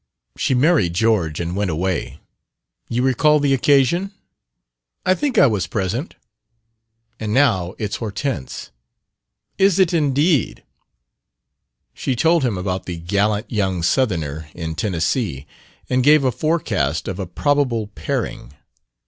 [0.35, 2.19] "She married George and went away.
[2.89, 4.09] You recall the occasion?"
[5.05, 6.15] "I think I was present."
[7.19, 8.71] "And now it's Hortense."
[9.59, 10.63] "Is it, indeed?"
[11.93, 15.45] She told him about the gallant young Southerner in Tennessee,
[15.87, 18.53] and gave a forecast of a probable pairing.